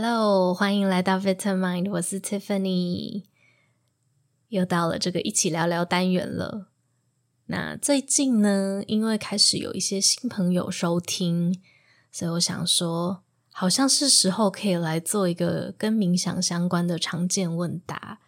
[0.00, 3.24] Hello，欢迎来到 Vitamind，我是 Tiffany，
[4.46, 6.68] 又到了这个一起聊聊单元了。
[7.46, 11.60] 那最近呢，因为开始有一些新朋友收听，
[12.12, 18.20] 所以我想说，好像是时候可以来做一个跟冥想相关的常见问答。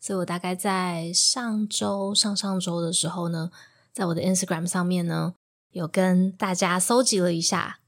[0.00, 3.50] 所以我大概在上周、上上周的时候呢，
[3.92, 5.34] 在我的 Instagram 上面呢，
[5.72, 7.79] 有跟大家搜集了一下。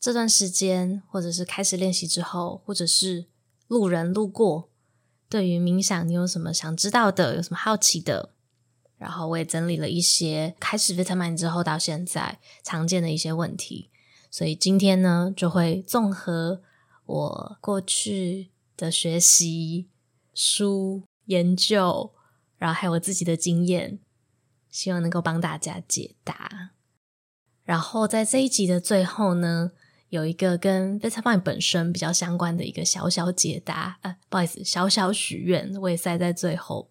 [0.00, 3.26] 这段时间，或者是开始练习之后，或者是
[3.68, 4.70] 路人路过，
[5.28, 7.36] 对于冥想，你有什么想知道的？
[7.36, 8.32] 有什么好奇的？
[8.96, 13.90] 然后我也整理了一些开始 vitamin 之后到现在常见的一些问题，
[14.30, 16.62] 所以今天呢，就会综合
[17.04, 19.88] 我过去的学习、
[20.32, 22.12] 书研究，
[22.56, 23.98] 然后还有我自己的经验，
[24.70, 26.70] 希望能够帮大家解答。
[27.64, 29.72] 然后在这一集的最后呢，
[30.10, 36.90] 有一个跟 Vitamind 本身比较相关的一个小小解答，呃，不好意思，小小许愿，我也塞在最后。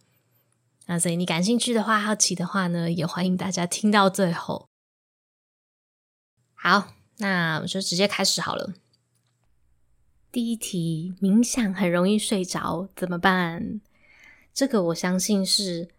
[0.87, 4.67] 那所以你感兴趣的话，好奇的话呢，也欢迎大家听到最后。
[6.53, 8.73] 好，那我就直接开始好了。
[10.31, 13.81] 第一题，冥想很容易睡着，怎么办？
[14.53, 15.89] 这个我相信是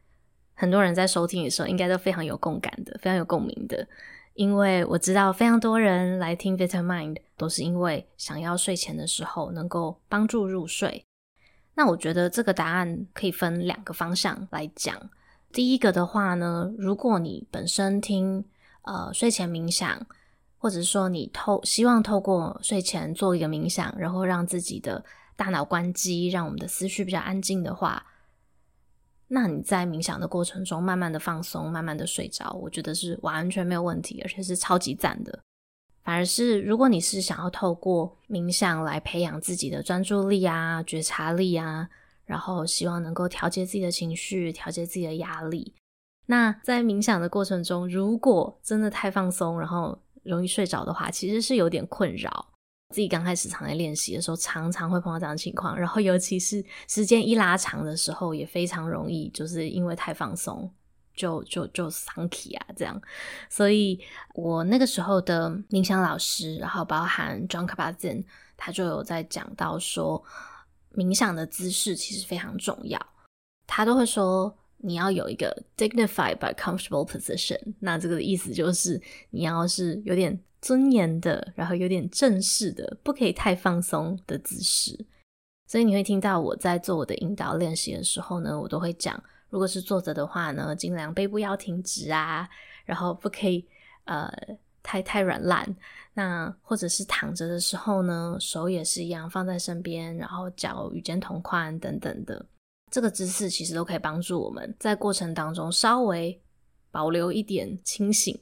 [0.55, 3.87] 很多人在收听的时候，应该都非常有共感的，非常有共鸣的。
[4.34, 11.05] 因为我知道非常多人来听 Vitamind 都是因为想要睡前的时候能够帮助入睡。
[11.75, 15.11] 那我觉得这个答案可以分两个方向来讲。
[15.53, 18.45] 第一个的话呢，如果你本身听
[18.83, 20.06] 呃睡前冥想，
[20.59, 25.05] 或者说你透希望透过睡前做一个冥想，然后让自己的
[25.37, 28.05] 大脑关机，让我们的思绪比较安静的话。
[29.33, 35.39] 那你在冥想的过程中，慢慢的放松，慢慢的睡着，我觉得是完全没有问题，而且是超级赞的。
[36.03, 41.88] 反而是如果你是想要透过冥想来培养自己的专注力啊、觉察力啊，
[42.25, 45.75] 然后希望能够调节自己的情绪、调节自己的压力，
[46.26, 52.49] 那在冥想的过程中，如果真的太放松，然后容易睡着的话，其实是有点困扰。
[52.91, 60.71] 自己刚开始常在练习的时候，常常会碰到这样的情况，然后尤其是时间一拉长的时候，也非常容易，就是因为太放松，
[61.15, 63.00] 就就就丧气啊这样。
[63.49, 63.99] 所以
[64.34, 68.25] 我那个时候的冥想老师，然后包含 John k a b a z i n
[68.56, 70.23] 他就有在讲到说，
[70.95, 73.00] 冥想的姿势其实非常重要，
[73.67, 74.56] 他都会说。
[74.83, 78.99] 你要有一个 dignified but comfortable position，那这个意思就是
[79.29, 85.06] 你要是有点尊严的，然后有点正式的，不可以太放松的姿势。
[85.66, 92.49] 所以你会听到我在做我的引导练习的时候呢，我都会讲，如果是坐着的话呢，尽量背部要挺直啊，
[92.84, 93.65] 然后不可以
[94.04, 94.28] 呃
[94.82, 95.76] 太太软烂。
[96.12, 102.44] 那或者是躺着的时候呢，手也是一样放在身边，然后脚与肩同宽等等的。
[102.91, 106.43] 这个姿势其实都可以帮助我们在过程当中稍微
[106.91, 108.37] 保留一点清醒，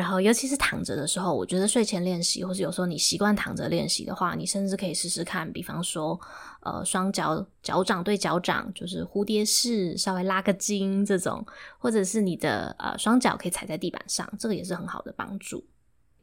[0.00, 6.18] 然后尤其是躺着的时候，我觉得睡前练习，或是有时候你习惯躺着练习的话，你甚至可以试试看，比方说，
[6.62, 11.44] 呃，双脚脚掌对脚掌，就是蝴蝶式，稍微拉个筋这种，
[11.76, 15.62] 或者是你的呃双脚可以踩在地板上，这个也是很好的帮助，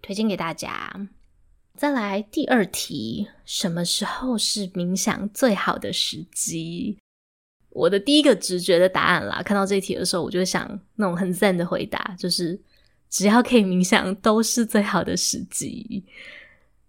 [0.02, 1.08] 推荐给大家。
[1.76, 6.98] 再来第二题，什么时候是冥想最好的时机？
[7.70, 12.60] 我的第一个直觉的答案啦，看到这一题的时候，我就想那种很 zen 的回答，就是
[13.10, 16.04] 只要可以冥想，都是最好的时机。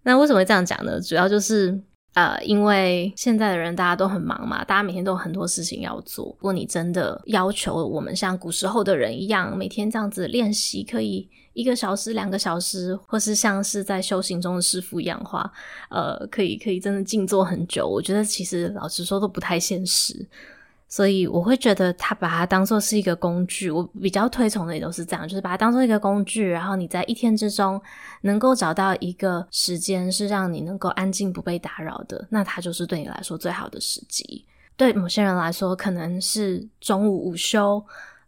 [0.03, 0.99] 那为什么会这样讲呢？
[1.01, 1.79] 主要就是
[2.13, 6.25] 呃，因为现在的人大家都很忙嘛，大家每天都有很多事情要做。
[6.39, 15.51] 如果你真的要求我们像古时候的人一样，每天这样子练习，可以一个小时、两个小时，或是像是在修行中的师傅一样话，
[15.89, 17.87] 呃，可以可以真的静坐很久。
[17.87, 20.27] 我觉得其实老实说都不太现实。
[20.91, 27.79] 所以我会觉得他把它当做是一个工具，我比较推崇的也都是这样，就是把它当做一个工具，然后你在一天之中
[28.21, 34.43] 能够找到一个时间是让你能够安静不被打扰的，那它就是对你来说最好的时机。
[34.75, 37.79] 对某些人来说，可能是中午午休，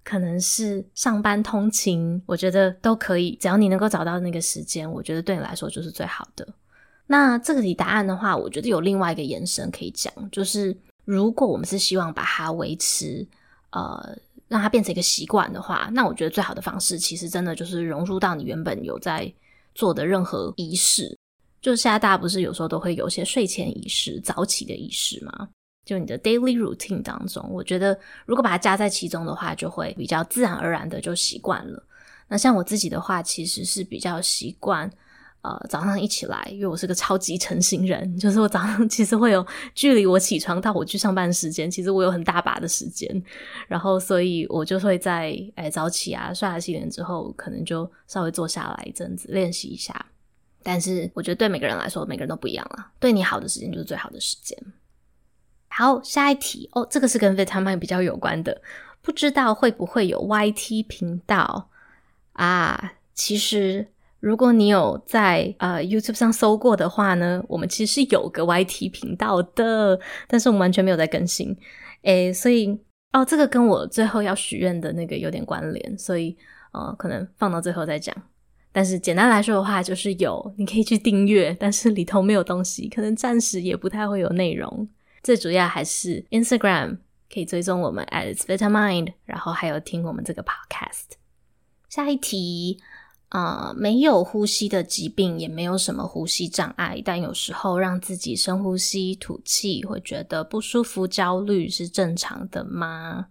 [0.04, 6.48] 可能是上班通勤，我觉得都可以，只要你能够找到那个时间，我觉得对你来说就是最好的。
[7.08, 10.78] 那这个题答案的话，我觉得有另外一个延伸可以讲，就是。
[11.06, 13.26] 如果我们是希望把它维持，
[13.72, 14.18] 呃，
[14.48, 19.32] 让它变成一个习惯的话，那我觉得最好的方式其实真的就是融入到你原本有在
[19.74, 21.18] 做的任何仪式。
[21.62, 25.48] 就现在大家不是有时候都会有一些睡前仪式、早起的仪式吗？
[25.86, 31.84] 就你的 daily routine 当中，我觉得如果把它加在其中的话，就会比较自然而然的就习惯了。
[32.28, 34.90] 那像我自己的话，其实是比较习惯
[35.44, 39.44] 呃，早上一起来，因为我是个超级晨型人，就是我早上 其实会有
[39.74, 43.10] 距离我起床到我去上班时间，其实我有很大把的时间，
[43.68, 50.06] 然后所以我就会在哎早起啊，刷牙洗脸之后，可能就稍微坐下来一阵子练习一下。
[50.62, 54.56] 但是我觉得对每个人来说，每个人都不一样了，对你好的时间就是最好的时间。
[55.70, 58.62] 好，下一题哦，这个是跟 vitamin 比较有关的，
[59.02, 61.72] 不知道会不会有 YT 频道
[62.34, 62.94] 啊？
[63.16, 63.88] 其实。
[64.22, 71.58] 如果你有在呃 YouTube 上搜过的话呢，我们其实是有个 YT 频道的，但是我们完全没有在更新，
[72.04, 72.80] 诶，所以
[73.14, 76.38] 哦，这个跟我最后要许愿的那个有点关联，所以
[76.72, 78.16] 呃，可能放到最后再讲。
[78.72, 84.88] 但是简单来说的话，就是有你可以去订阅，但是里头没有东西，可能暂时也不太会有内容。
[85.24, 87.00] 最主要还是 Instagram
[87.34, 91.16] 可以追踪我们 at its Vitamind，然后还有听我们这个 Podcast。
[91.90, 92.80] 下一题。
[93.32, 103.28] 啊、呃，没有呼吸的疾病，也没有什么呼吸障碍，但有时候让自己深呼吸、吐气，会觉得不舒服、焦虑，是正常的吗？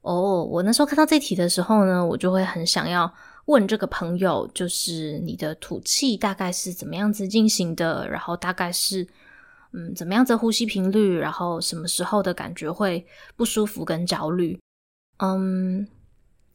[0.00, 3.12] 哦，我那时候看到这题的时候呢，我就会很想要
[3.44, 9.06] 问这个朋友，就是你的吐气大概是怎么样子进行的，然后大概是
[9.72, 14.58] 嗯怎么样子呼吸频率，然后什么时候的感觉会不舒服跟焦虑？
[15.18, 15.86] 嗯。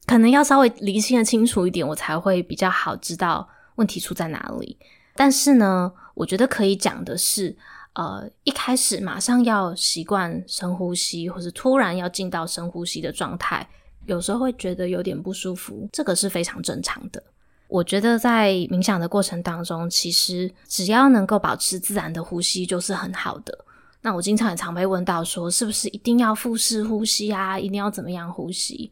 [0.06, 4.76] 可能要稍微理清的清楚一点，我才会比较好知道问题出在哪里。
[5.14, 7.56] 但是呢，我觉得可以讲的是，
[7.92, 13.68] 呃，一开始马上要习惯深呼吸，或是突然要进到深呼吸的状态，
[14.06, 17.22] 有时候会觉得有点不舒服，这个是非常正常的。
[17.68, 23.56] 我觉得在冥想的过程当中，其实只要能够保持自然的呼吸，就是很好的。
[24.00, 27.58] 那我经常也常被问到说，是不是一定要腹式呼吸啊？
[27.58, 28.90] 一定要怎么样呼吸？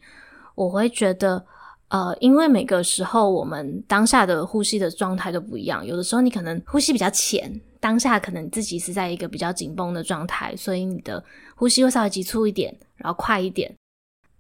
[0.59, 1.47] 我会觉得，
[1.87, 11.23] 呃，因为每个时候我们当下的呼吸的状态都不一样，有的时候你可能呼吸比较浅，当下可能自己是在一个比较紧绷的状态，所以你的
[11.55, 13.73] 呼吸会稍微急促一点，然后快一点，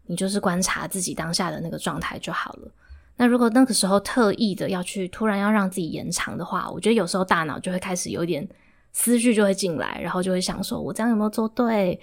[0.08, 2.68] 你就是观察自己当下的那个状态就好了。
[3.16, 8.44] 那如果那个时候特意的要去突然要让自己延长的话，我觉得有时候大脑就会开始有点
[8.92, 12.00] 思绪就会进来，然后就会想说，我这样有没有做对？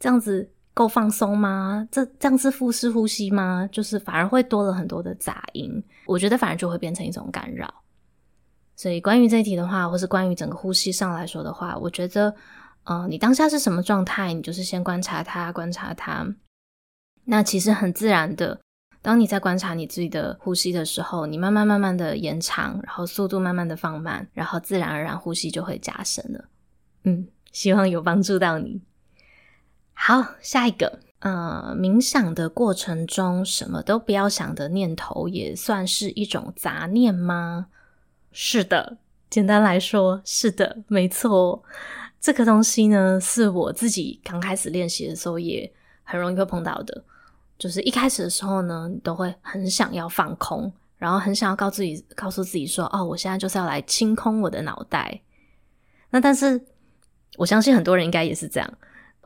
[0.00, 0.50] 这样子。
[0.74, 1.86] 够放松吗？
[1.90, 3.68] 这这样是腹式呼吸吗？
[3.70, 7.72] 就是反而会多了很多的杂音，我觉得反而就会变成一种干扰。
[8.74, 12.34] 所以关于这一题的话，或是关于整个呼吸上来说的话，我觉得，
[12.84, 16.26] 呃，你当下是什么状态，你就是先观察它，观察它。
[17.24, 18.58] 那其实很自然的，
[19.02, 26.44] 当你在观察你自己的呼吸的时候，你慢慢慢慢的延长，然后速度慢慢的放慢，然后自然而然呼吸就会加深了。
[27.04, 28.80] 嗯，希望有帮助到你。
[30.04, 37.68] 好，下一个，呃，冥想的过程中什么都不要想的念头，也算是一种杂念吗？
[38.32, 38.96] 是的，
[39.30, 41.62] 简单来说，是的，没错。
[42.20, 45.72] 这个东西呢，是我自己刚开始练习的时候也
[46.02, 47.04] 很容易会碰到的。
[47.56, 55.20] 就是一开始的时候呢，你都会很想要放空，然后很想要告自己，告诉自己说：“哦，我现在就是要来清空我的脑袋。”
[56.10, 56.60] 那但是，
[57.36, 58.68] 我相信很多人应该也是这样。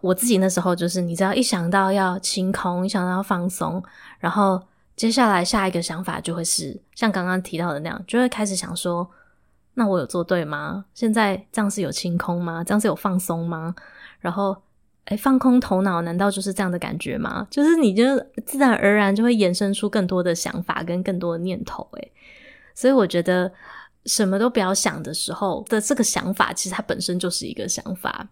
[0.03, 3.83] 我自己那时候就是，你只要一想到要清空，一想到要放松，
[4.21, 4.63] 然后
[4.95, 9.09] 接下来下一个想法就会是像刚刚提到的那样，就会开始想说：
[9.75, 10.85] 那我有做对吗？
[10.95, 12.63] 现在这样是有清空吗？
[12.63, 13.75] 这样是有放松吗？
[14.21, 14.57] 然后，
[15.07, 17.47] 诶，放空头脑，难道就是这样的感觉吗？
[17.51, 18.05] 就是你就
[18.45, 22.13] 自然而然就会衍生出更多的想法跟更多的念头，诶，
[22.75, 23.51] 所以我觉得
[24.05, 28.29] 什么都不要想的时候的这个想法，其实它本身就是一个想法。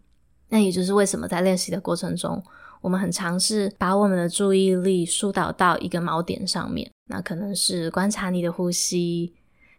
[0.49, 2.43] 那也就是为什么在练习的过程中，
[2.81, 6.91] 我们很尝试把我们的注意力疏导到一个锚点上面。
[7.07, 9.35] 那可能是观察你的呼吸，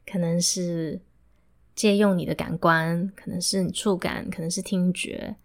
[0.05, 0.99] 可能是
[1.75, 5.35] 借用你的感官，可能是你触感，可能是听觉。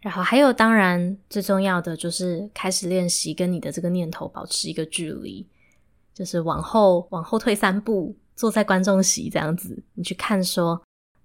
[0.00, 5.46] 然后还有，当然最重要的就是开始练习跟你的这个念头保持一个距离，
[6.14, 10.80] 就是往后往后退三步，坐在观众席这样子，你去看说。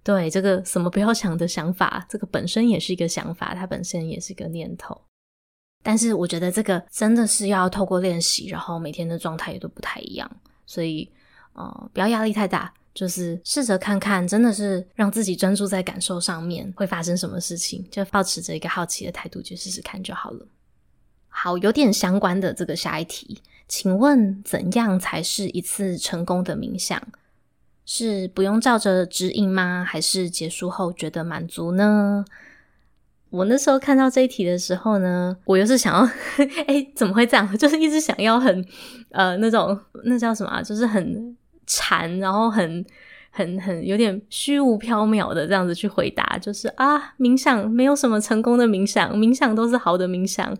[0.06, 4.96] 对，这个什么不要想的想法，这个本身也是一个想法，它本身也是一个念头。
[5.82, 10.30] 但是我觉得这个真的是要透过练习，然后每天的状态也都不太一样，
[10.64, 11.10] 所以
[11.54, 20.46] 呃，不要压力太大，就是试着看看，真的是让自己专注在感受上面会发生什么事情，就抱持着一个好奇的态度去试试看就好了。
[21.26, 27.02] 好，有点相关的这个下一题，请问怎样才是一次成功的冥想？
[27.86, 29.82] 是不用照着指引吗？
[29.86, 32.24] 还是结束后觉得满足呢？
[33.30, 36.08] 我那时候看到这一题的时候呢，我又是想要，
[36.66, 37.46] 诶，怎么会这样？
[37.56, 38.64] 就是一直想要很
[39.10, 40.62] 呃那种那叫什么？
[40.62, 42.84] 就是很馋，然后很
[43.36, 50.56] 很很有点虚无缥缈的这样子去回答，就是啊，冥想没有什么成功的冥想，冥想都是好的冥想。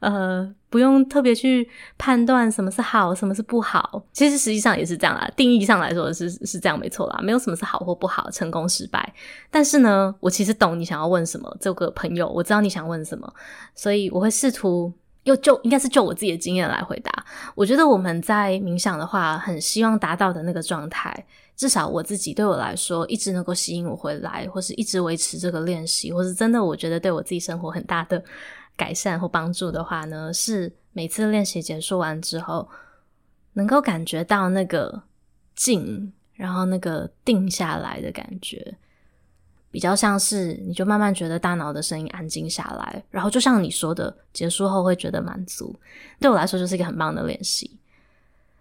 [0.00, 4.02] 呃，不用特别去判断什么是好，什么是不好。
[4.12, 9.14] 其实实际上也是这样啦，定义上来说是是这样没错啦，没有什么是好或不好，成功失败。
[9.50, 13.30] 但是呢，我其实懂你想要问什么，这个朋友，我知道你想问什么，
[13.74, 14.92] 所以我会试图
[15.24, 17.24] 又就应该是就我自己的经验来回答。
[17.54, 28.22] 我觉得我们在冥想的话，很希望达到的那个状态，至少我自己对我来说，一直能够吸引我回来，或是一直维持这个练习，或是真的我觉得对我自己生活很大的。
[28.76, 32.66] 改善或帮助的话呢，是每次练习结束完之后，
[33.52, 35.02] 能够感觉到那个
[35.54, 38.78] 静，然后那个定下来的感觉，
[39.70, 45.74] 比较像是你就慢慢觉得大脑的声音安静下来，然后就像你说的，结束后会觉得满足。
[46.18, 47.70] 对我来说，就是一个很棒的练习。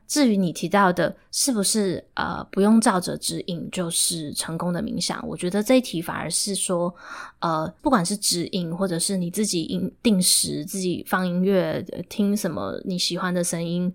[0.08, 5.24] 至于你提到的，是不是呃不用照着指引就是成功的冥想？
[5.28, 6.92] 我觉得这一题反而是说，
[7.38, 13.94] 呃，不管是指引，或者是你自己定定时自己放音乐，听什么你喜欢的声音，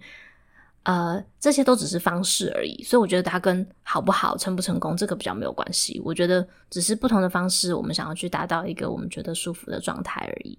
[0.85, 2.83] 呃，这些都只是方式而已。
[2.83, 6.01] 所以我觉得它跟好不好、成不成功这个比较没有关系。
[6.05, 10.59] 我觉得只是不同的方式，我们想要去达到一个我们觉得舒服的状态而已。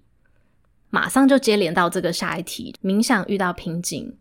[0.90, 4.16] 马上就接连到这个下一题：冥想遇到瓶颈。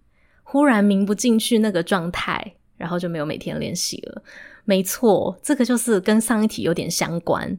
[0.47, 4.21] 忽然冥不进去那个状态，然后就没有每天练习了。
[4.63, 7.49] 没错，这个就是跟上一题有点相关。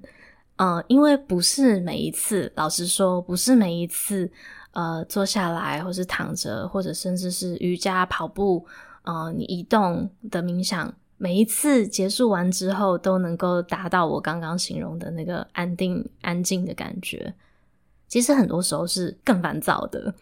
[0.57, 4.31] 嗯、呃，因为不是每一次，老实说，不是每一次，
[4.77, 8.63] 呃，坐下来或是躺着，或者甚至是瑜伽、跑步，
[9.05, 17.33] 呃，你移动的冥想，每一次结束完之后，都能够达到我刚刚形容的那个安定、安静的感觉。
[18.07, 20.15] 其实很多时候是更烦躁的。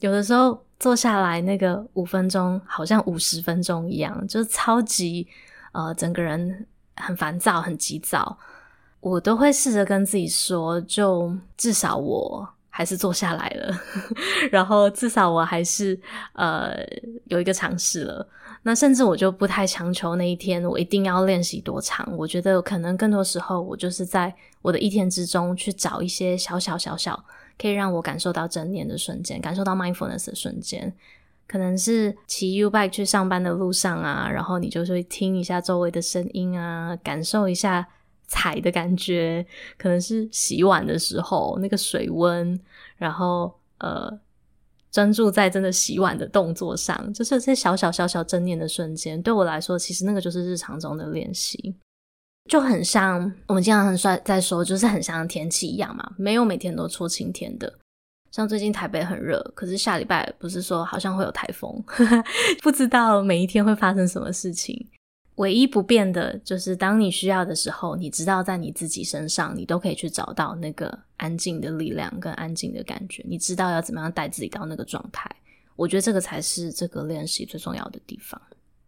[0.00, 5.24] 有的时候坐下来，那个五分钟好像五十分钟一样，就是超级
[5.70, 8.36] 呃，整个人很烦躁、很急躁。
[8.98, 13.72] 我都会试着跟自己说，就至少我还是坐下来了，
[14.50, 15.96] 然后至少我还是
[16.32, 16.74] 呃
[17.26, 18.28] 有一个尝试了。
[18.64, 22.04] 那甚至我就不太强求那一天我一定要练习多长。
[22.16, 27.24] 我觉得可能更多时候，我就是在我的一天之中去找一些小小小小。
[27.56, 30.92] 可以让我感受到正念的瞬间，感受到 mindfulness 的瞬间，
[31.46, 37.86] 可能是骑 U bike 去上班的路上啊，然后你就会听一下周围的声音啊，感受一下
[38.26, 39.44] 踩的感觉，
[39.76, 42.58] 可能是洗碗的时候那个水温，
[42.96, 44.10] 然后呃
[44.90, 51.76] 专注在真的洗碗的动作上，就是这小小小小正念的瞬间，对我来说，其实那个就是日常中的练习。
[52.50, 57.72] 就很像我们经常很帅在说，就是很像天气一样嘛，没有每天都出晴天的。
[58.30, 61.72] 像最近台北很热，可是下礼拜不是说好像会有台风，
[62.62, 64.86] 不知道每一天会发生什么事情。
[65.36, 73.24] 唯一不变的就是，当你需要的时候，你知道在你自己身上，你都可以去找到那个安静的力量跟安静的感觉。
[73.28, 75.28] 你知道要怎么样带自己到那个状态。
[75.76, 78.40] 我觉得这个才是这个练习最重要的地方。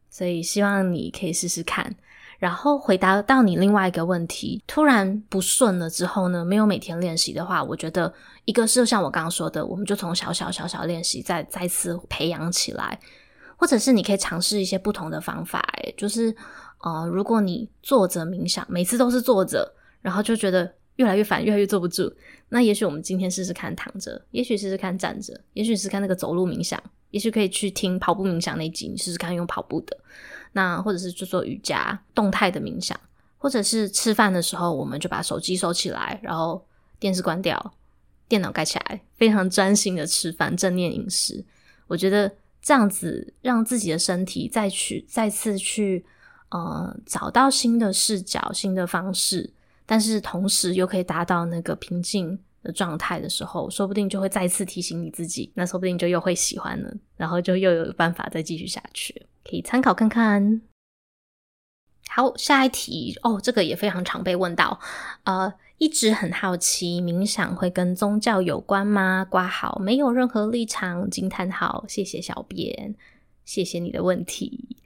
[0.09, 1.95] 所以希望你可以试试看。
[2.39, 8.13] 然后回答到你另外一个问题，突然不顺了之后呢，没有每天练习的话，我觉得
[8.45, 13.01] 一个是像我刚刚说的，我们就从小小小小练习再再次培养起来，
[13.57, 16.35] 或者是你可以尝试一些不同的方法，诶，就是
[16.83, 22.13] 呃，如果你坐着冥想，每次都是坐着，然后就觉得越来越烦，越来越坐不住，
[22.51, 29.97] 那也许我们今天试试看躺着，也许试试看站着，也许试试看那个走路冥想，也许可以去听跑步冥想那集，你试试看用跑步的。
[30.53, 32.99] 那或者是就做瑜伽动态的冥想，
[33.37, 36.65] 或者是吃饭的时候，我们就把手机收起来，然后
[36.99, 37.75] 电视关掉，
[38.27, 41.45] 电脑盖起来，非常专心的吃饭，正念饮食。
[41.87, 42.33] 我觉得
[42.67, 46.05] 这样子让自己的身体再去再次去
[46.49, 49.49] 呃找到新的视角、新的方式，
[49.87, 59.15] 但是同时又可以达到那个平静的状态的时候，说不定就会再次提醒你自己，那说不定就又会喜欢了，然后就又有办法再继续下去。
[59.49, 60.61] 可以参考看看。
[62.09, 64.81] 好，下一题哦，这个也非常常被问到。
[65.23, 69.27] 呃，一直很好奇，冥想会跟宗教有关吗？
[69.29, 71.09] 挂号，没有任何立场。
[71.11, 72.95] 惊叹号，谢谢小编，
[73.45, 74.77] 谢谢你的问题。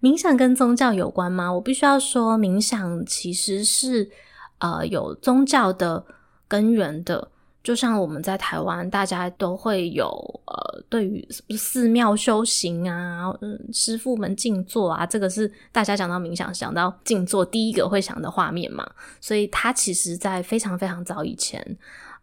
[0.00, 1.52] 冥想跟宗教有关吗？
[1.52, 4.10] 我必须要说，冥想其实是
[4.58, 6.04] 呃有宗教的
[6.46, 7.30] 根源的。
[7.64, 10.06] 就像我们在台湾，大家都会有
[10.46, 18.88] 呃，对于寺庙修行啊，嗯，师父们静坐啊，这个是大家讲到冥想，想到静坐，第一个会想的画面嘛。
[19.20, 21.76] 所以它其实，在非常非常早以前，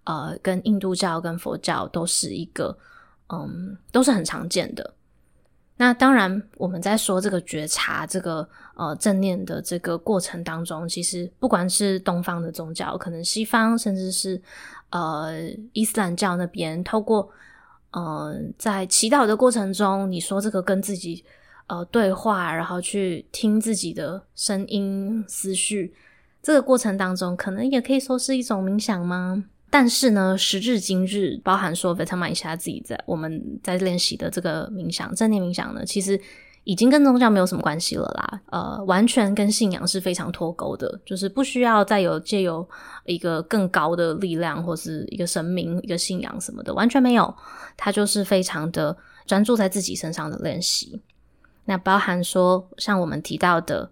[0.04, 2.78] 呃，跟印度教跟佛教都是一个，
[3.30, 4.94] 嗯，都是很常见的。
[5.76, 14.40] 那当然，我们在说这个觉察、这个呃正念的这个过程当中，其实不管是东方的宗教，可能西方，甚至是
[14.92, 15.34] 呃
[15.74, 17.28] 伊斯兰教那边，透过
[17.94, 21.24] 呃在祈祷的过程中，你说这个跟自己
[21.68, 25.94] 呃对话，然后去听自己的声音、思绪，
[26.42, 29.46] 这个过程当中，可能也可以说是一种冥想吗？
[29.70, 36.20] 但是呢，时至今日，包含说 Vitamind 下自己在我们在练习的这个冥想、正念冥想呢，其实
[36.64, 38.42] 已经跟宗教没有什么关系了啦。
[38.48, 42.68] 呃，完全跟信仰是非常脱钩的，就是不需要再有借由
[43.06, 47.34] 一个更高的力量或是一个神明、一个信仰什么的，完全没有。
[47.76, 51.02] 它就是非常的专注在自己身上的练习。
[51.66, 53.92] 那包含说，像我们提到的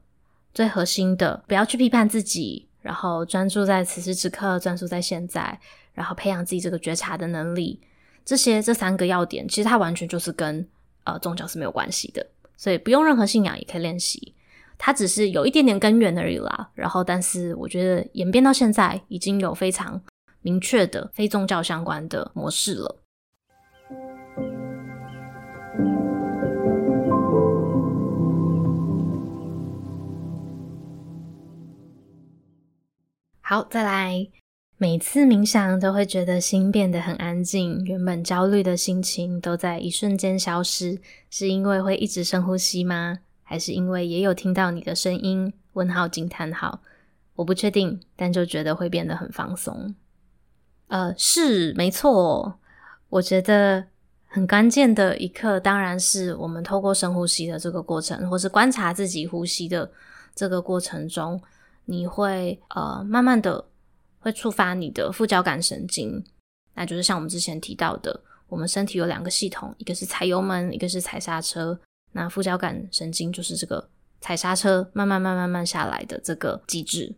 [0.53, 2.67] 最核心的，不要去批判自己。
[2.81, 5.59] 然后专注在此时此刻，专注在现在，
[5.93, 7.79] 然后培养自己这个觉察的能力，
[8.25, 10.67] 这些这三个要点，其实它完全就是跟
[11.03, 12.25] 呃宗教是没有关系的，
[12.61, 14.35] 所以不用任何信仰也可以练习，
[14.77, 16.69] 它只是有一点点根源而已啦。
[16.75, 19.99] 然后，但是我觉得演变到现在，已经有非常
[20.43, 23.01] 明确的非宗教相关的模式了。
[33.41, 34.40] 好，再来。
[34.81, 40.97] 每次冥想都会觉得心变得很安静，原本焦虑的心情都在一瞬间消失，
[41.29, 43.19] 是因为会一直深呼吸吗？
[43.43, 45.53] 还是因为也有听到你的声音？
[45.73, 46.81] 问号惊叹号，
[47.35, 49.93] 我不确定，但就觉得会变得很放松。
[50.87, 52.55] 呃，是没错，
[53.09, 53.85] 我觉得
[54.25, 59.91] 很关键的一刻，当然是我们透过深呼吸的这个过程，或是观察自己呼吸的
[60.33, 61.39] 这个过程中。
[61.85, 63.65] 你会呃慢慢的
[64.21, 66.23] 会触发你的副交感神经，
[66.75, 71.77] 那就是像我们之前提到的，我们身体有两个系统，一个是踩油门，一个是踩刹车。
[72.13, 77.13] 那副交感神经就是这个踩刹车，慢慢慢慢慢下来的这个机制。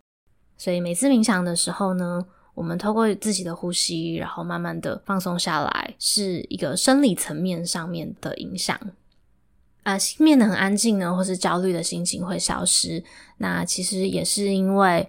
[0.56, 2.24] 所以每次冥想的时候呢，
[2.54, 8.78] 我们透过自己的呼吸，然后慢慢的放松下来，是一个生理层面上面的影响。
[9.82, 13.04] 啊，心变得很安静呢，或是焦虑的心情会消失。
[13.38, 15.06] 那其实也是因为，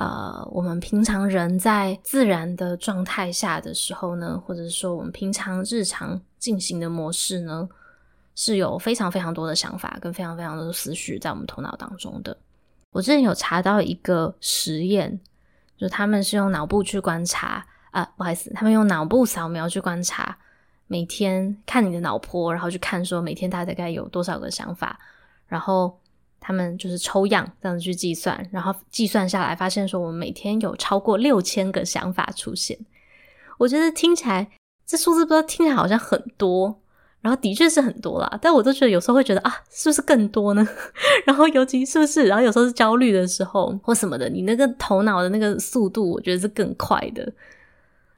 [0.00, 7.68] 呃，我们平常人在自然的状态下的时候呢，或者说我们平常日常进行的模式呢，
[8.34, 12.34] 是有非常非常多的想法跟非常非常多的思绪在我们头脑当中的。
[12.92, 15.20] 我之前有查到一个实验，
[15.76, 20.34] 就他们是用脑部去观察，啊、不好意思，他们用脑部扫描去观察。
[20.86, 24.98] 每天看你的脑波，然后去看说每天大概有多少个想法，
[25.46, 25.99] 然后
[26.40, 32.78] 他们就是抽样这样子去计算，然后计算下来发现说我们每天有超过六千个想法出现。
[33.58, 34.50] 我觉得听起来
[34.86, 36.80] 这数字不知道听起来好像很多，
[37.20, 40.66] 然后的确是很多啦，但我都觉得有时候会觉得啊，是不是更多呢？
[41.26, 47.32] 然后尤其是不是，然后有时候是焦虑的时候或什么的，你那个头脑的那个速度，我觉得是更快的。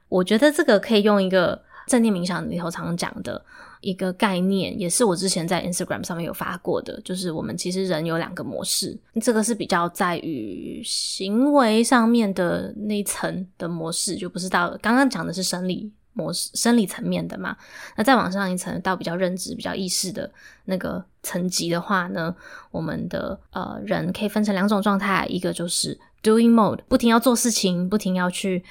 [0.09, 1.61] 我觉得这个可以用一个。
[1.85, 3.43] 正念冥想里头常常讲的
[3.83, 17.55] 一个概念，也是我之前在 Instagram 上面有发过的，就是我们其实人有两个模式，这个是比较在于行为上面的那一层的模式，就不是到刚刚讲的是生理模式、生理层面的嘛。
[17.97, 20.31] 那再往上一层，到比较认知、比较意识的
[20.65, 22.33] 那个层级的话呢，
[22.71, 28.63] 我们的呃人可以分成两种状态，一个就是 doing mode，不停要做事情，不停要去。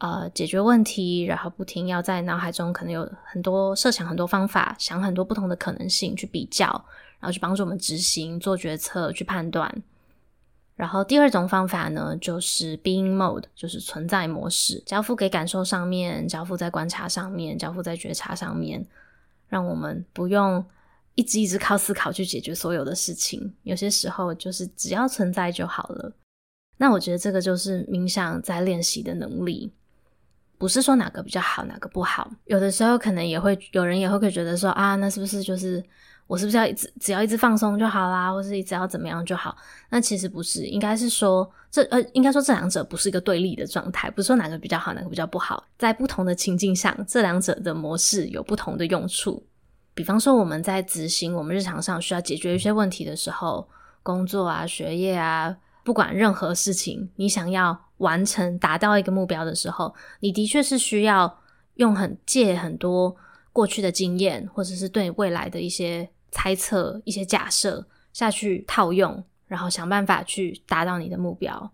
[0.00, 6.66] 呃，解决问题，然后不停要在脑海中可能有很多设想很多方法，想很多不同的可能性去比较，
[7.18, 9.82] 然后去帮助我们执行、做决策、去判断。
[10.74, 18.82] 然后第二种方法呢，就是 being mode，就是存在模式，交付给感受上面，交付在观察上面，交付在觉察上面，
[19.48, 20.64] 让我们不用
[21.14, 26.10] 一直一直靠思考去解决所有的事情，有些时候就是只要存在就好了。
[26.78, 29.70] 那我觉得这个就是冥想在练习的能力。
[30.60, 32.30] 不是说哪个比较好，哪个不好。
[32.44, 35.82] 有的时候可能也会有人也会会觉得说啊，那是不是就是
[36.26, 39.56] 我是不是要一直只要一直放松就好啦，或是一直要怎么样就好？
[39.88, 45.64] 那其实不是，应该是说这呃，应该说这两者不是一个对立的状态，不是说哪个比较好，哪个比较不好。
[45.78, 49.42] 在不同的情境下，这两者的模式有不同的用处。
[49.94, 53.66] 比方说我们在执行我们日常上需要解决一些问题的时候，
[54.02, 55.56] 工作啊、学业啊。
[55.82, 61.40] 不管任何事情，你想要完成、达到一个目标的时候，你的确是需要
[61.76, 63.16] 用很借很多
[63.52, 71.70] 过去的经验，或者是对未来的一些猜测、一些假设下去套用，然后想办法去达到你的目标。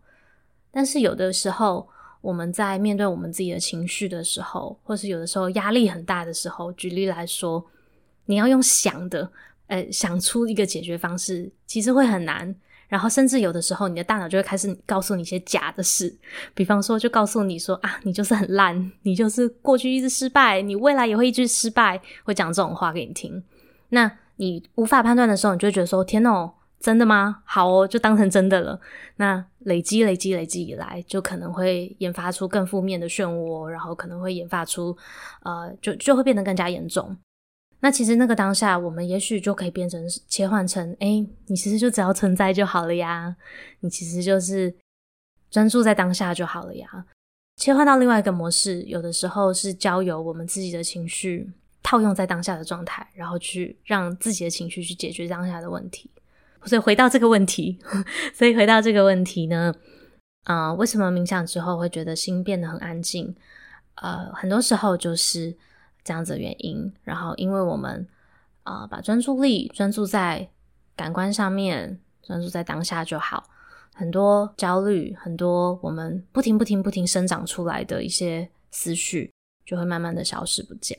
[0.70, 1.88] 但是有的时候，
[2.20, 7.64] 我们在面对我们自己的情绪的时候，或是有的时候压力很大的时候，举例来说，
[8.26, 9.30] 你要用想的。
[9.68, 12.54] 呃，想出一个解决方式，其实会很难。
[12.88, 16.14] 然后，甚至有的时候，你的大脑就会开始告诉你一些假的事，
[16.54, 23.42] 比方说，就告诉你说啊，你就是很烂，你就是过去一直失败，你未来也会一直失败，会讲这种话给你听。
[23.88, 27.42] 那你无法判断的时候，你就会觉得说，天哦，真的吗？
[27.44, 28.78] 好哦，就当成真的了。
[29.16, 34.96] 那累积、累积、累积以来，就可能会研发出更负面的漩涡，然后可能会研发出，
[35.42, 37.16] 呃，就就会变得更加严重。
[37.80, 43.36] 那其实那个当下，我们也许就可以变成切换成，诶，你其实就只要存在就好了呀，
[43.80, 44.74] 你其实就是
[45.50, 47.04] 专注在当下就好了呀。
[47.56, 56.10] 切换到另外一个模式，有的时候是交由我们自己的情绪套用在当下的状态，然后去让自己的情绪去解决当下的问题。
[56.64, 57.78] 所以回到这个问题，
[58.34, 59.74] 所以回到这个问题呢，
[60.44, 63.36] 啊、为什么冥想之后会觉得心变得很安静？
[63.96, 65.54] 呃，很多时候就是。
[66.06, 68.06] 这样子的原因，然后因为我们
[68.62, 70.48] 啊、把专注力专注在
[70.94, 73.50] 感官上面，专注在当下就好。
[73.92, 79.32] 很多焦虑，很多我们不停、不停、不停生长出来的一些思绪，
[79.64, 80.96] 就会慢慢的消失不见。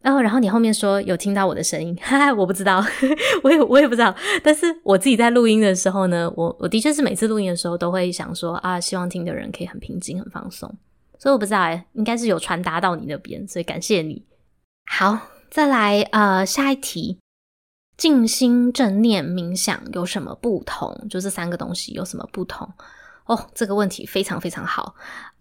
[0.00, 2.82] 然后，然后你后面说有听到我的声音，哈哈，我不知道，
[3.44, 4.12] 我也我也不知道。
[4.42, 10.74] 但是我自己在录音的时候呢，我我的确是每次录音的时候都会想说啊，希望听的人可以很平静、很放松。
[11.22, 14.26] 所以我不知道诶，应该是有传达到你那边，所以感谢你。
[14.90, 15.16] 好，
[15.48, 17.20] 再来呃，下一题，
[17.96, 21.06] 静心、正念、冥想有什么不同？
[21.08, 22.68] 就这三个东西有什么不同？
[23.26, 24.96] 哦，这个问题非常非常好，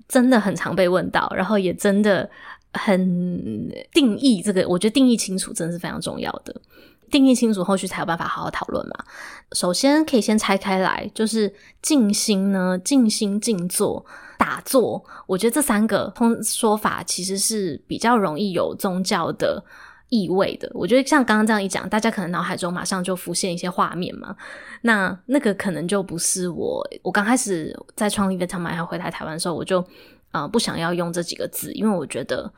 [0.08, 2.30] 真的很常被问到，然后也真的
[2.74, 6.62] 很定义这个，我觉得定义清楚真的是非常重要的。
[7.10, 8.94] 定义清楚，后续才有办法好好讨论嘛。
[9.54, 14.06] 首先可以先拆开来，就是静心呢，静心静坐、
[14.42, 19.64] 打坐，我觉得这三个通说法其实是比较容易有宗教的
[20.10, 20.68] 意味的。
[20.74, 24.36] 我觉得像刚刚这样一讲，大家可能脑海中马上就浮现一些画面嘛。
[24.82, 29.86] 那那个可能就不是我，我刚开始在创立 Vitamind 还回来台湾的时候，我就
[30.32, 32.52] 呃不想要用这几个字，因为我觉得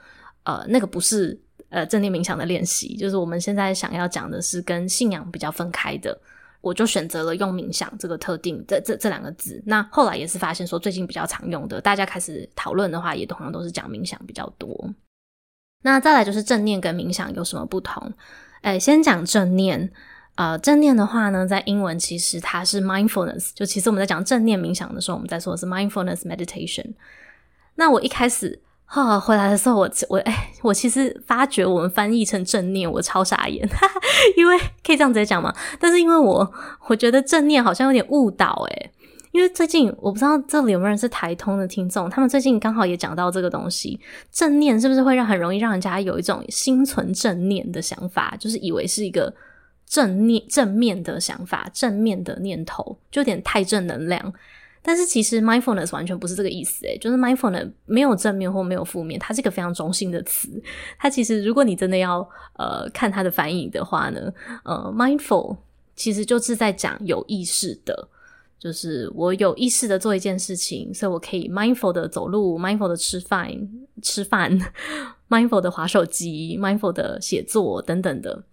[0.44, 1.38] 呃那个不是。
[1.70, 6.16] 呃，正念冥想的练习，就是我们现在想要讲的是跟信仰比较分开的，
[6.64, 9.62] 我就选择了用冥想这个特定这这这两个字。
[9.66, 14.90] 那后来也是发现说，最近比较常用的，大家开始讨论的话，也通常都是讲冥想比较多。
[15.82, 18.14] 那再来就是正念跟冥想有什么不同？
[18.62, 19.92] 诶，先讲正念。
[20.36, 26.94] 呃，正念的话呢，在英文其实它是 mindfulness，就其实我们在讲正念冥想的时候，我们在说的是 mindfulness meditation。
[27.76, 28.63] 那我一开始。
[28.86, 34.00] 哈、回来的时候我我哎，我其实发觉我们翻译成正念，我超傻眼，哈哈，
[34.38, 35.52] 因为可以这样直接讲嘛。
[35.80, 36.54] 但是因为我
[36.88, 38.92] 我觉得正念好像有点误导诶，
[39.32, 44.00] 因为最近我不知道这里有没有人是台通的听众，他们最近刚好也讲到这个东西，
[44.32, 49.34] 正念是不是会让很容易让人家有一种心存正念的想法，就是以为是一个
[49.88, 54.32] 正念正面的想法，正面的念头，就有点太正能量。
[54.86, 60.62] 但是其实 mindfulness 完全不是这个意思，诶，就是 mindfulness 没有正面或没有负面，它是一个非常中性的词。
[61.00, 62.20] 它其实如果你真的要
[62.58, 64.32] 呃看它的翻译的话呢，
[64.66, 65.56] 呃，mindful
[65.96, 68.10] 其实就是在讲有意识的，
[68.60, 73.50] 就是我有意识的做一件事情，所以我可以 mindful 的走路，mindful 的吃饭，
[74.02, 74.60] 吃饭，
[75.30, 78.44] mindful 的划手机，mindful 的写作等等的。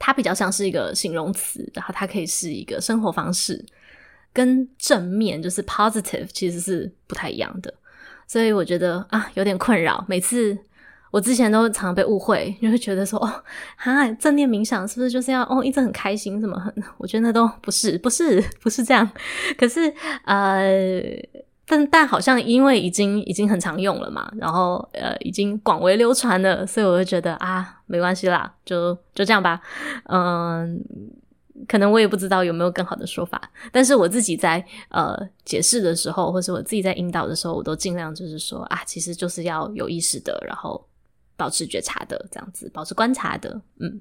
[0.00, 3.64] 它比较像是一个形容词，然后它可以是一个生活方式。
[4.38, 7.74] 跟正面就是 positive 其实是不太一样的，
[8.28, 10.04] 所以我觉得啊有点困扰。
[10.06, 10.56] 每次
[11.10, 13.28] 我之前都常常被误会，就会觉得说哦
[13.76, 16.72] 哈正念冥想是不是就是要哦一直很开心什么很？
[16.98, 19.10] 我觉得那都不是，不是不是这样。
[19.58, 19.92] 可是
[20.24, 21.02] 呃，
[21.66, 29.60] 但但好像因为已经已经很常用了嘛，然后呃已经广为流传了，所以我就觉得啊没关系啦，就就这样吧，
[30.04, 30.80] 嗯。
[31.66, 40.86] 可能我也不知道有没有更好的说法，但是我自己在呃解释的时候，或是我自己在引导的时候，我都尽量就是说啊，其实就是要有意识的，然后
[41.36, 43.60] 保持觉察的这样子，保持观察的。
[43.80, 44.00] 嗯，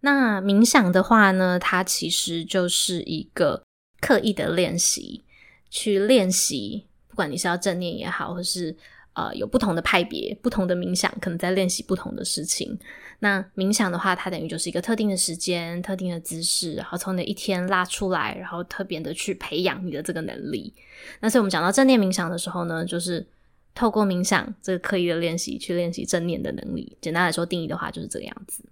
[0.00, 3.62] 那冥想的话呢，它其实就是一个
[4.00, 5.24] 刻意的练习，
[5.70, 8.76] 去练习，不管你是要正念也好，或是。
[9.16, 12.78] 呃，有不同的派别，不同的冥想，可能在练习不同的事情。
[13.18, 20.72] 那冥想的话，它等于就是一个特定的时间、特定的姿势，然后从你的一天拉出来，然后特别的去培养你的这个能力。
[21.20, 23.26] 那所以我们讲到正念冥想的时候呢，就是
[23.74, 26.96] 透过冥想这个刻意的练习，去练习正念的能力。
[27.00, 28.62] 简单来说，定义的话就是这个样子。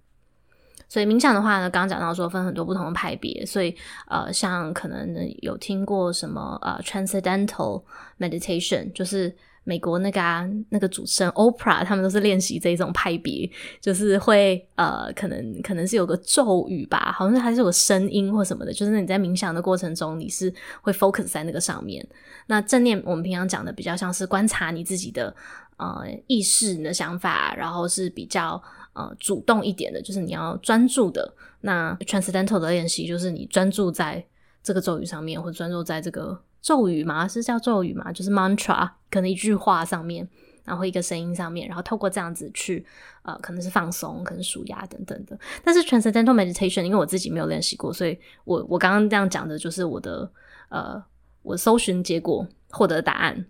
[0.87, 3.75] 所以冥想的话呢，刚刚讲到说分很多不同的派别，所以
[4.07, 7.83] 呃，像可能有听过什么呃，Transcendental
[8.19, 9.35] Meditation，就是。
[9.67, 10.21] 美国那个，
[10.69, 13.49] 那个主持人 Oprah，他们都是练习这一种派别，
[13.81, 22.07] 就是会呃，可能可能是有个咒语吧，好像还是有个声音或什么的，就是你在冥想的过程中，你是会 focus 在那个上面。
[22.45, 25.35] 那正念我们平常讲的比较像是观察你自己的
[25.77, 28.61] 呃意识、你的想法，然后是比较
[28.95, 31.31] 呃主动一点的，就是你要专注的。
[31.61, 34.25] 那 Transcendental 的练习就是你专注在
[34.63, 36.41] 这个咒语上面，或者专注在这个。
[36.65, 37.27] 咒语嘛？
[37.27, 38.11] 是叫咒语嘛？
[38.11, 40.27] 就是 mantra，可能一句话上面，
[40.63, 42.83] 然后一个声音上面，然后透过这样子去，
[43.21, 45.39] 呃，可能是放松，可能数压等等的。
[45.63, 50.27] 但是 transcendental meditation，因为我自己没有练习过，所以我我刚刚这样讲的就是我的
[50.69, 50.99] 呃，
[51.43, 53.45] 我搜寻结果获得的答案。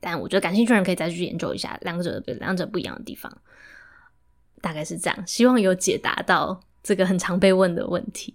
[0.00, 3.30] 但我觉得感兴趣的人可以再去研究一下两者两者不一样的地方，
[4.64, 5.26] 大概是这样。
[5.26, 8.34] 希望有解答到这个很常被问的问题。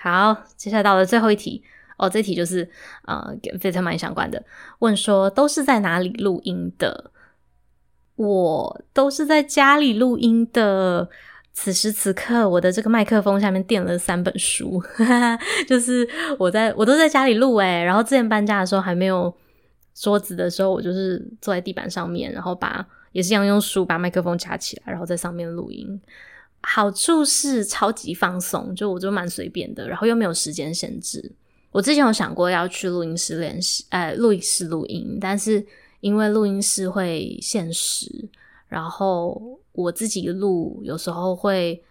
[0.00, 1.62] 好，接下来到了最后一题。
[1.96, 2.68] 哦，这题就是
[3.04, 4.42] 呃跟 Vitamind 相关的，
[4.80, 7.12] 问说都是在哪里录音的？
[8.16, 11.08] 我都是在家里录音的。
[11.52, 14.82] 此时此刻，我的这个麦克风下面垫了三本书，
[15.68, 17.82] 就是我在我都在家里录诶。
[17.84, 19.34] 然后之前搬家的时候还没有
[19.94, 26.00] 桌子的时候，我就是坐在地板上面，然后把也是一样用书把麦克风夹起来，然后在上面录音。
[26.62, 31.32] 好处是超级放松，就我就蛮随便的，然后又没有时间限制。
[31.70, 35.64] 我之前有想过要去录音室练习，呃，录音室录音，但是
[36.00, 38.28] 因为录音室会限时，
[38.68, 41.82] 然后我自己录有时候会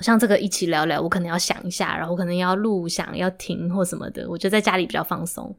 [0.00, 4.28] 像这个一起聊聊，我可能要想一下，然后可能要录、想要停或什么的。
[4.30, 5.52] 我觉得在家里比较放松，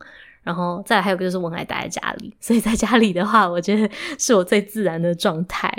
[0.47, 5.69] 然后再来还有个就是我爱待在家里，所以在家里的话，我觉得是我最自然的状态。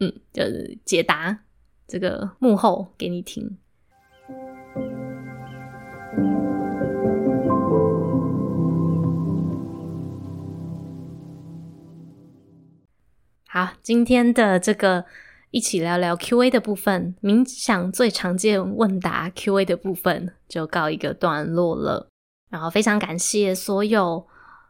[0.00, 1.38] 嗯，就是解答
[1.88, 3.56] 这个幕后给你听。
[13.48, 15.06] 好，今天的这个
[15.52, 22.11] 一起聊聊 Q&A 的部分，冥想最常见问答 Q&A 的部分就告一个段落了。
[22.52, 24.24] 然后非常感谢所有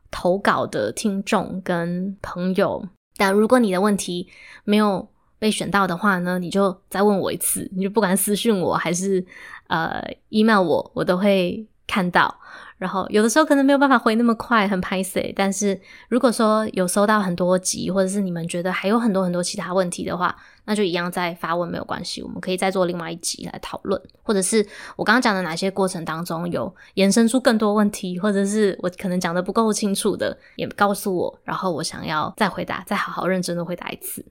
[0.09, 2.87] 投稿的听众跟朋友。
[3.17, 4.29] 但如果你的问题
[4.63, 5.07] 没有
[5.41, 9.27] 被选到的话呢，你就再问我一次，你就不管私信我还是
[9.67, 12.39] 呃 email 我，我都会看到。
[12.79, 15.33] 然后有的时候可能没有办法回那么快，很拍谢。
[15.37, 24.01] 但是如果说有收到很多集，或者是你们觉得还有很多很多其他问题的话，那就一样再发问没有关系，我们可以再做另外一集来讨论。
[24.23, 34.27] 或者是我刚刚讲的哪些过程当中有延伸出更多问题，或者是我可能讲的不够清楚的，也告诉我，然后我想要再回答，再好好认真的回答一次。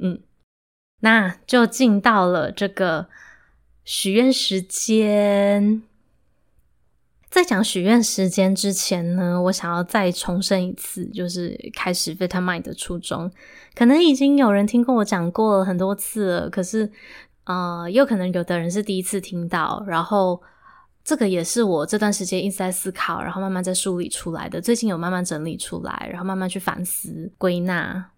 [0.00, 0.20] 嗯，
[0.98, 3.06] 那就进到了这个
[3.84, 5.84] 许愿时间。
[7.32, 13.32] 在讲许愿时间之前呢，我想要再重申一次，就是开始 Vitamind 的初衷。
[13.74, 16.92] 可能已经有人听过我讲过了很多次了，可是，
[17.44, 19.82] 呃，又可能有的人是第一次听到。
[19.86, 20.42] 然后，
[21.02, 24.60] 这个也是我这段时间一直在思考，然后慢慢在梳理出来的。
[24.60, 28.10] 最近有慢慢整理出来，然后慢慢去反思归纳。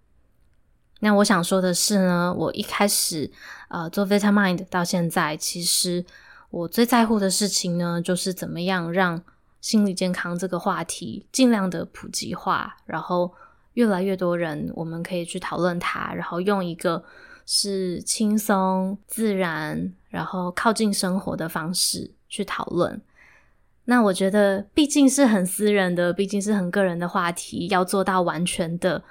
[0.99, 3.31] 那我想说的是呢，我一开始
[3.69, 6.05] 呃做 Vitamind 到现在，其实。
[6.55, 9.21] 我最在乎的事情呢，就是怎么样让
[9.61, 13.33] 心理健康这个话题尽量的普及化，然后
[13.73, 17.03] 越来越多人我们可以去讨论它，然后用一个
[17.45, 23.03] 是轻松自然，然后靠近生活的方式去讨论。
[23.87, 29.03] 那我觉得毕竟是很私人的，毕竟是很个人的话题，要做到完全的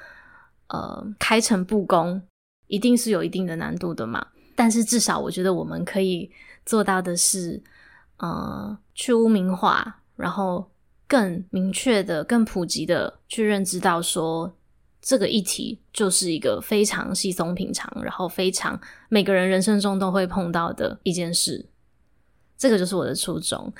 [0.69, 2.21] 呃开诚布公，
[2.67, 4.27] 一定是有一定的难度的嘛。
[4.55, 6.31] 但是至少我觉得我们可以。
[6.65, 7.61] 做到的是，
[8.17, 10.71] 呃，去污名化，然后
[11.07, 14.55] 更明确的、更普及的去认知到说，
[15.01, 21.65] 这个议题就是一个非常稀松平常，然后非常每个人人生中都会碰到的一件事。
[22.57, 23.73] 这个就是我的初衷。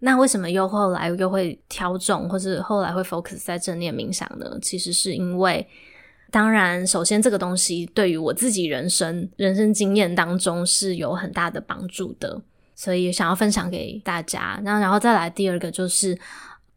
[0.00, 4.58] 那为什么又后来又会挑中，或是后来会 focus 在正念冥想呢？
[4.62, 5.68] 其实是因为。
[6.30, 12.38] 当然，首先这个东西对于我自己人生人生经验当中是有很大的帮助的，
[12.74, 14.60] 所以想要分享给大家。
[14.62, 16.18] 那然后再来第二个就是，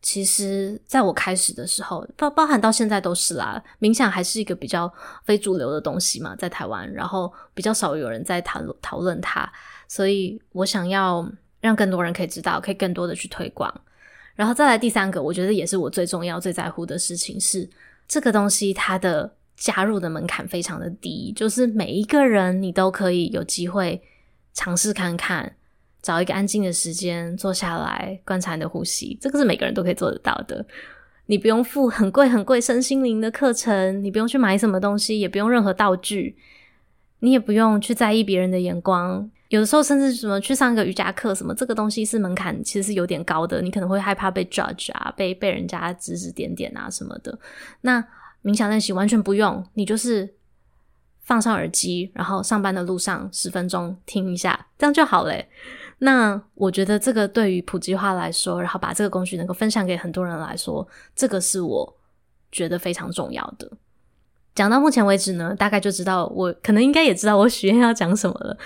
[0.02, 4.90] 其实在我开始的时候，包包含到现在都是啦，冥想还是一个比较
[5.26, 9.52] 非主流的东西嘛，在台湾，然后比较少有人在谈讨论它，
[9.90, 13.70] 所以我想要让更多人可以知道，可以更多的去推广。
[14.34, 17.70] 然后再来第三个，我觉得也是我最重要、最在乎的事情是
[18.08, 19.30] 这个东西它的。
[19.62, 24.02] 加入的门槛非常的低，就是每一个人你都可以有机会
[24.56, 25.56] 尝试看看，
[26.02, 30.66] 找一个安静的时间坐下来观察你的呼吸，这个是每个人都可以做得到的。
[31.28, 36.36] 你不用付很贵很贵身心灵的课程，你不用去买什么东西，也不用任何道具，
[37.20, 39.30] 你也不用去在意别人的眼光。
[39.50, 47.38] 有的时候甚至什么去上个瑜伽课什么，这个东西是门槛其实是有点高的，你可能会害怕被 judge 啊，被被人家指指点点啊什么的。
[47.82, 48.04] 那
[48.44, 50.36] 冥想练习完全不用，你就是
[51.22, 55.50] 放上耳机，然后上班的路上十分钟听一下，这样就好嘞。
[56.00, 61.98] 那我觉得这个对于普及化来说，然后把这个工具能够分享给很多人来说，这个是我
[62.52, 63.72] 觉得非常重要的。
[64.56, 68.58] 讲到目前为止呢，大概就知道我可能应该也知道我许愿要讲什么了。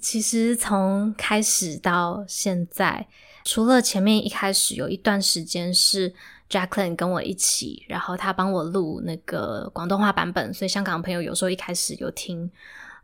[0.00, 3.08] 其实从开始到现在，
[3.46, 6.12] 除了前面一开始有一段时间是
[6.50, 12.50] Jacqueline 跟我一起，然后他帮我录那个广东话版本，所以香港朋友有时候一开始有听。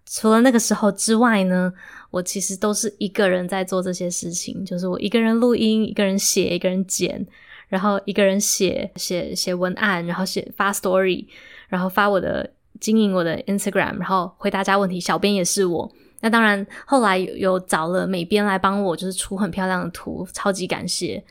[0.04, 1.72] 除了那个时候之外呢，
[2.10, 7.24] 我其实都是一个人在做这些事情，就是我一个人录音，一个人写，一个人剪，
[7.68, 11.24] 然后一个人写写写文案，然后写发 story，
[11.68, 12.50] 然后发我的
[12.80, 15.92] 经营我的 Instagram，然后回大家问题，小编也是我。
[16.24, 21.22] 那当然后来有，有找了美编来帮我，就是出很漂亮的图，超级感谢。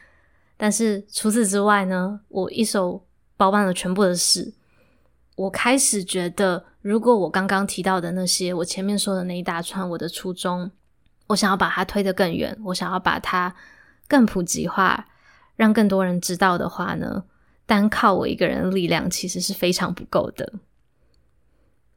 [0.58, 3.04] 但是除此之外呢，我一手
[3.38, 4.54] 包办了全部的事。
[5.38, 10.70] 我开始觉得，如果我刚刚提到的那些，我前面说的那一大串，我的初衷，
[11.28, 13.56] 我想要把它推得更远，我想要把它
[14.10, 15.08] 更普及化，
[15.56, 17.24] 让更多人知道的话呢，
[17.66, 20.54] 单靠我一个人的力量其实是非常不够的。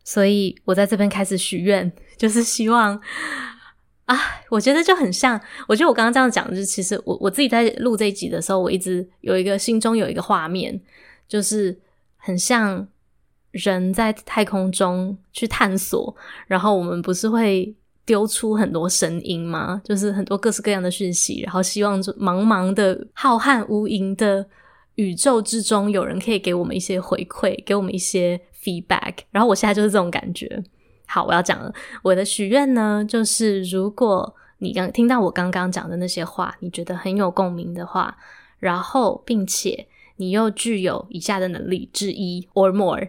[0.04, 3.00] 所以我在这边开始许愿， 就是希望
[4.04, 4.16] 啊，
[4.50, 10.80] 我觉得就很像，我觉得我刚刚这样讲，就是其实我我自己在录这一集的时候，我一直有一个心中有一个画面，
[11.26, 11.76] 就是
[12.16, 12.86] 很像。
[13.56, 16.12] 人在太空中去探索，
[16.48, 17.72] 然后我们不是会
[18.04, 19.80] 丢出很多声音吗？
[19.84, 24.44] 就是很多各式各样的讯息，然后希望就茫茫的浩瀚无垠的
[24.96, 29.18] 宇宙之中，有人可以给我们一些回馈，给我们一些 feedback。
[29.30, 30.62] 然后我现在就是这种感觉。
[31.06, 31.72] 好，我要讲了，
[32.02, 38.16] 我的许愿呢，就是如果你刚听到我刚刚讲的那些话，你觉得很有共鸣的话，
[38.58, 43.06] 然后并且你又具有以下的能力之一 or more。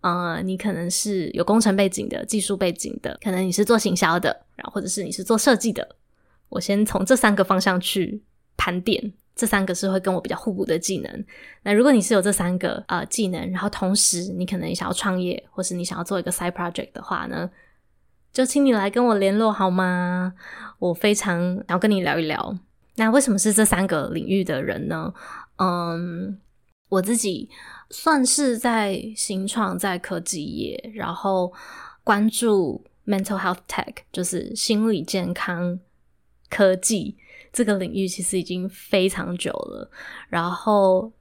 [0.00, 5.96] 呃，你可能是有工程背景的、技术背景的，可能你是做行销的，然后或者是你是做设计的。
[6.50, 8.22] 我先从这三个方向去
[8.56, 11.24] 盘点，这三个是会跟我比较互补的技能。
[11.62, 17.48] 那如果你是有这三个呃技能，然后同时你可能想要创业，或是你想要做一个 side project 的话呢，
[18.32, 20.34] 就请你来跟我联络好吗？
[20.80, 22.58] 我非常想要跟你聊一聊。
[22.96, 25.14] 那为什么是这三个领域的人呢？
[25.56, 26.38] 嗯，
[26.88, 27.48] 我自己。
[27.90, 31.50] 算是在新创，在科技业，然后
[32.04, 35.80] 关注 mental health tech，就是心理健康
[36.50, 37.16] 科技
[37.52, 39.90] 这个领域，其实已经非常久了。
[40.28, 41.12] 然后，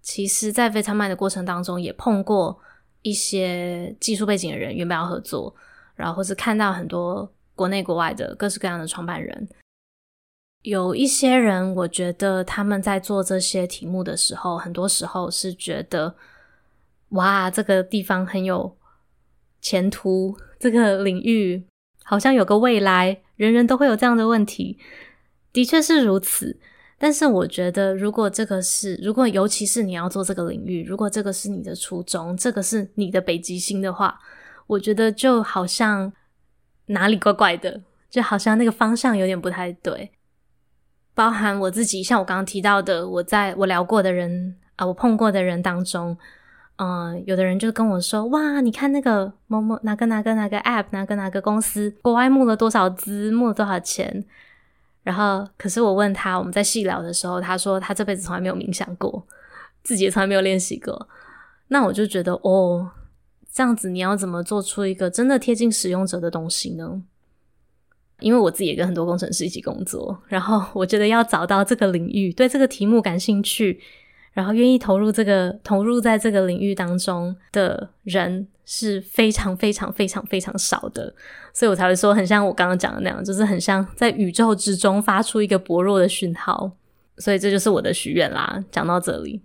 [0.00, 2.58] 其实，在非常慢的过程当中，也碰过
[3.02, 5.54] 一些技术背景的人，原本要合作，
[5.94, 9.48] 然后或是看到很多国内国外的各式各样的创办人。
[10.62, 16.14] 有一些人，我觉得他们在做这些题目的时候，很多时候是觉得，
[17.10, 18.76] 哇，这个地方很有
[19.60, 21.66] 前途，这个领域
[22.04, 24.78] 好像有个未来，人人都会有这样的问题。
[25.52, 26.58] 的确是如此，
[26.98, 34.18] 但是我觉得，如果这个是，如果尤其是你要做这个领域，如果这个是你的初衷，这个是你的北极星的话，
[34.66, 36.12] 我觉得就好像
[36.86, 40.12] 哪里怪怪的，就好像那个方向有点不太对。
[41.14, 46.16] 包含我自己，像我刚刚提到的，我在我聊过的人啊，我碰过的人当中，
[46.76, 54.24] 嗯、有的人就跟我说：“哇，你看那个某某哪个哪个哪个 app，哪个哪个公司，国外募了多少资，募了多少钱。”
[55.02, 59.26] 然后，可是我问他，我们在细聊的时候，他说他这辈子从来没有冥想过，
[59.82, 61.08] 自己也从来没有练习过。
[61.68, 62.90] 那我就觉得，哦，
[63.52, 67.02] 这样子你要怎么做出一个真的贴近使用者的东西呢？
[68.20, 73.80] 因为我自己也跟很多工程师一起工作，然后我觉得要找到这个领域，对这个题目感兴趣，
[74.32, 81.14] 然后愿意投入这个投入在这个领域当中的人是非常非常非常非常少的，
[81.52, 86.70] 所以我才会说很像我刚刚讲的那样，就是很像在宇宙之中发出一个薄弱的讯号，
[87.18, 88.64] 所以这就是我的许愿啦。
[88.70, 89.42] 讲到这里。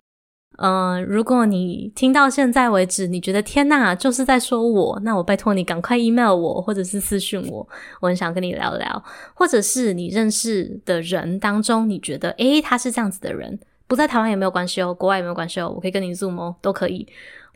[0.59, 9.03] 嗯、如果你听到现在为止，你觉得天呐，就是在说我，那我拜托你赶快 email 我，或者是私讯我，我很想跟你聊聊。
[9.35, 17.07] 或者是你认识的人当中，你觉得诶，他是这样子的人，不在台湾也没有关系哦，国外也没有关系哦，我可以跟你 zoom 哦，都可以。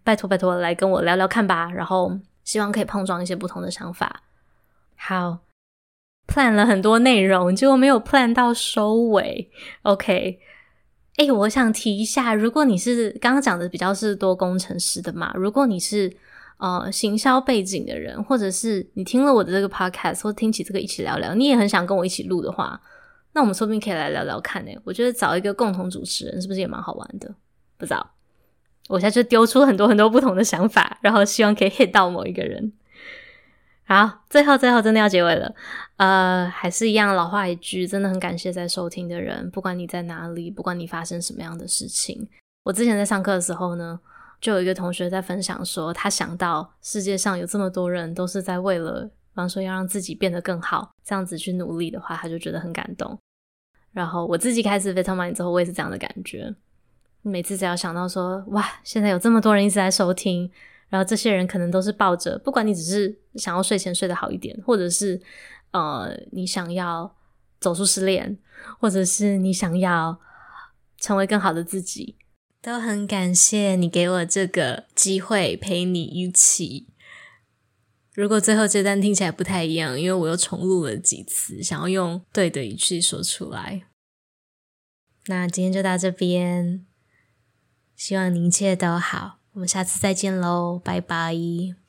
[0.03, 1.69] 拜托拜托，来跟我聊聊看吧。
[1.71, 4.23] 然后希望可以碰撞一些不同的想法。
[4.95, 5.39] 好
[6.27, 9.49] ，plan 了很多内容，结果没有 plan 到收尾。
[9.83, 10.39] OK。
[11.17, 16.11] 诶，我想提一下，如果你是刚刚讲的比较是多工程师的嘛，如果你是
[16.57, 22.81] 呃行销背景的人，或者是你听了我的这个 podcast 或听起这个一起聊聊，你也很想跟我一起录的话，
[23.33, 27.33] 那我们说不定可以来聊聊看呢，我觉得找一个共同主持人是不是也蛮好玩的？
[27.77, 28.11] 不知道，
[28.89, 32.73] 我现在就丢出很多很多不同的想法，然后希望可以 hit 到某一个人。
[33.83, 35.53] 好，最后最后真的要结尾了，
[35.97, 42.29] 呃，还是一样老话一句，真的很感谢在收听的人，不管你在哪里，不管你发生什么样的事情。
[42.63, 43.99] 我之前在上课的时候呢，
[44.39, 53.17] 就有一个同学在分享说，他想到世界上有这么多人都是在为了，比方说要让自己变得更好，这样子去努力的话，他就觉得很感动。
[53.91, 56.53] 然后我自己开始 Vitamind 之后，我也是这样的感觉。
[57.21, 60.51] 每次只要想到说，哇，现在有这么多人一直在收听。
[60.89, 65.21] 然后这些人可能都是抱着，不管你只是想要睡前睡得好一点，或者是
[65.71, 67.15] 呃你想要
[67.61, 68.37] 走出失恋，
[68.77, 70.19] 或者是你想要
[70.97, 72.17] 成为更好的自己，
[72.61, 76.87] 都很感谢你给我这个机会陪你一起。
[78.13, 83.83] 如果最后这段听起来不太一样，因为我又重录了几次，想要用对的语气说出来。
[85.27, 86.85] 那今天就到这边，
[87.95, 89.39] 希望你一切都好。
[89.53, 91.80] 我们下次再见喽，拜拜。